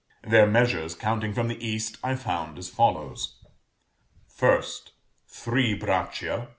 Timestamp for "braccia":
4.39-6.49